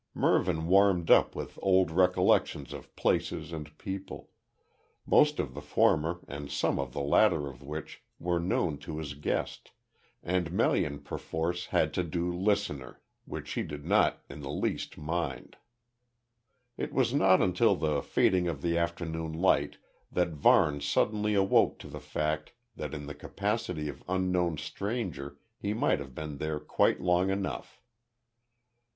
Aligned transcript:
Mervyn 0.15 0.65
warmed 0.65 1.11
up 1.11 1.35
with 1.35 1.59
old 1.61 1.91
recollections 1.91 2.73
of 2.73 2.95
places 2.95 3.51
and 3.53 3.77
people; 3.77 4.31
most 5.05 5.39
of 5.39 5.53
the 5.53 5.61
former 5.61 6.21
and 6.27 6.49
some 6.49 6.79
of 6.79 6.91
the 6.91 7.01
latter 7.03 7.47
of 7.47 7.61
which 7.61 8.01
were 8.17 8.39
known 8.39 8.79
to 8.79 8.97
his 8.97 9.13
guest, 9.13 9.69
and 10.23 10.51
Melian 10.51 11.01
perforce 11.01 11.67
had 11.67 11.93
to 11.93 12.01
do 12.03 12.31
listener, 12.33 12.99
which 13.25 13.47
she 13.49 13.61
did 13.61 13.85
not 13.85 14.23
in 14.27 14.39
the 14.41 14.49
least 14.49 14.97
mind. 14.97 15.55
It 16.77 16.91
was 16.91 17.13
not 17.13 17.39
until 17.39 17.75
the 17.75 18.01
fading 18.01 18.47
of 18.47 18.63
the 18.63 18.79
afternoon 18.79 19.33
light 19.33 19.77
that 20.11 20.29
Varne 20.29 20.81
suddenly 20.81 21.35
awoke 21.35 21.77
to 21.77 21.87
the 21.87 21.99
fact 21.99 22.53
that 22.75 22.95
in 22.95 23.05
the 23.05 23.13
capacity 23.13 23.87
of 23.87 24.03
unknown 24.09 24.57
stranger 24.57 25.37
he 25.59 25.75
might 25.75 25.99
have 25.99 26.15
been 26.15 26.39
there 26.39 26.59
quite 26.59 27.01
long 27.01 27.29
enough. 27.29 27.79